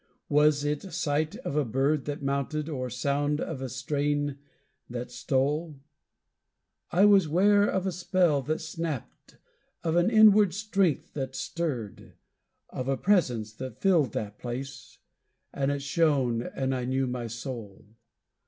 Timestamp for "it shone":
15.69-16.41